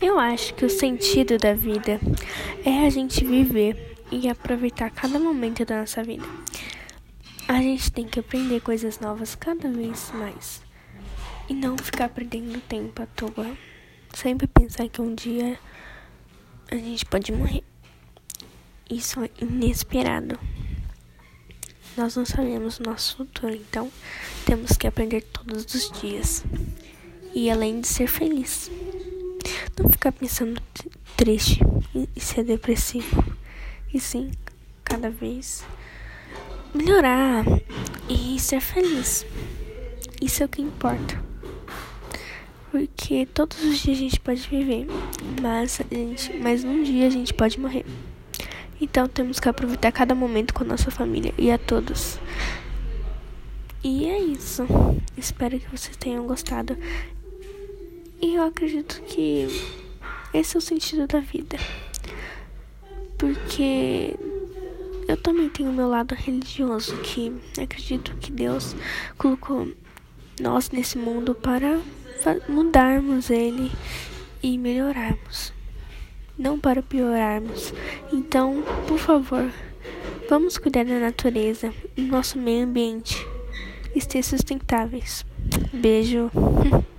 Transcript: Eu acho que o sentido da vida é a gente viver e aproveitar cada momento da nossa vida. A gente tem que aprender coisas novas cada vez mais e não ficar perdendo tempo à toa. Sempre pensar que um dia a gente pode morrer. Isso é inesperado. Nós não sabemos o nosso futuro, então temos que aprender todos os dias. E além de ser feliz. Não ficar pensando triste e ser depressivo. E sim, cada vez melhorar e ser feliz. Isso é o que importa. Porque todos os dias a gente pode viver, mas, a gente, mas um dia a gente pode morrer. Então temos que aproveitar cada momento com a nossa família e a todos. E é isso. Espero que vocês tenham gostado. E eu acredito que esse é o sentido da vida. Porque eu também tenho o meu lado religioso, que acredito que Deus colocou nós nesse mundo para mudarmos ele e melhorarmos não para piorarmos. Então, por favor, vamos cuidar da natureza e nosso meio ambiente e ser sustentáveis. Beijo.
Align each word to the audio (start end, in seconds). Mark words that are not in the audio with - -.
Eu 0.00 0.18
acho 0.18 0.52
que 0.54 0.64
o 0.64 0.70
sentido 0.70 1.38
da 1.38 1.54
vida 1.54 1.98
é 2.64 2.86
a 2.86 2.90
gente 2.90 3.24
viver 3.24 3.96
e 4.12 4.28
aproveitar 4.28 4.90
cada 4.90 5.18
momento 5.18 5.64
da 5.64 5.80
nossa 5.80 6.04
vida. 6.04 6.24
A 7.48 7.62
gente 7.62 7.90
tem 7.90 8.06
que 8.06 8.20
aprender 8.20 8.60
coisas 8.60 9.00
novas 9.00 9.34
cada 9.34 9.70
vez 9.70 10.12
mais 10.12 10.60
e 11.48 11.54
não 11.54 11.78
ficar 11.78 12.10
perdendo 12.10 12.60
tempo 12.60 13.02
à 13.02 13.06
toa. 13.06 13.56
Sempre 14.12 14.46
pensar 14.46 14.86
que 14.88 15.00
um 15.00 15.14
dia 15.14 15.58
a 16.70 16.76
gente 16.76 17.06
pode 17.06 17.32
morrer. 17.32 17.64
Isso 18.90 19.24
é 19.24 19.30
inesperado. 19.40 20.38
Nós 21.96 22.16
não 22.16 22.26
sabemos 22.26 22.78
o 22.78 22.82
nosso 22.82 23.16
futuro, 23.16 23.54
então 23.54 23.90
temos 24.44 24.72
que 24.72 24.86
aprender 24.86 25.22
todos 25.22 25.64
os 25.74 25.90
dias. 26.00 26.44
E 27.34 27.50
além 27.50 27.80
de 27.80 27.88
ser 27.88 28.06
feliz. 28.06 28.70
Não 29.78 29.90
ficar 29.90 30.12
pensando 30.12 30.60
triste 31.16 31.60
e 32.14 32.20
ser 32.20 32.44
depressivo. 32.44 33.24
E 33.92 34.00
sim, 34.00 34.30
cada 34.84 35.10
vez 35.10 35.64
melhorar 36.74 37.44
e 38.08 38.38
ser 38.38 38.60
feliz. 38.60 39.26
Isso 40.20 40.42
é 40.42 40.46
o 40.46 40.48
que 40.48 40.62
importa. 40.62 41.22
Porque 42.70 43.26
todos 43.26 43.62
os 43.62 43.78
dias 43.78 43.96
a 43.96 44.00
gente 44.00 44.20
pode 44.20 44.48
viver, 44.48 44.86
mas, 45.40 45.80
a 45.80 45.94
gente, 45.94 46.36
mas 46.38 46.64
um 46.64 46.82
dia 46.82 47.06
a 47.06 47.10
gente 47.10 47.32
pode 47.32 47.58
morrer. 47.58 47.86
Então 48.80 49.08
temos 49.08 49.40
que 49.40 49.48
aproveitar 49.48 49.90
cada 49.92 50.14
momento 50.14 50.52
com 50.52 50.64
a 50.64 50.66
nossa 50.66 50.90
família 50.90 51.32
e 51.38 51.50
a 51.50 51.56
todos. 51.56 52.18
E 53.82 54.06
é 54.06 54.18
isso. 54.18 54.66
Espero 55.16 55.58
que 55.58 55.70
vocês 55.70 55.96
tenham 55.96 56.26
gostado. 56.26 56.76
E 58.20 58.34
eu 58.34 58.42
acredito 58.42 59.02
que 59.02 59.46
esse 60.32 60.56
é 60.56 60.58
o 60.58 60.60
sentido 60.60 61.06
da 61.06 61.20
vida. 61.20 61.58
Porque 63.18 64.14
eu 65.08 65.16
também 65.16 65.48
tenho 65.48 65.70
o 65.70 65.74
meu 65.74 65.88
lado 65.88 66.14
religioso, 66.14 66.96
que 66.98 67.32
acredito 67.60 68.14
que 68.16 68.30
Deus 68.30 68.74
colocou 69.16 69.68
nós 70.40 70.70
nesse 70.70 70.98
mundo 70.98 71.34
para 71.34 71.80
mudarmos 72.48 73.30
ele 73.30 73.70
e 74.42 74.58
melhorarmos 74.58 75.56
não 76.38 76.58
para 76.58 76.82
piorarmos. 76.82 77.72
Então, 78.12 78.62
por 78.86 78.98
favor, 78.98 79.50
vamos 80.28 80.58
cuidar 80.58 80.84
da 80.84 80.98
natureza 80.98 81.72
e 81.96 82.02
nosso 82.02 82.38
meio 82.38 82.64
ambiente 82.64 83.26
e 83.94 84.00
ser 84.00 84.22
sustentáveis. 84.22 85.24
Beijo. 85.72 86.30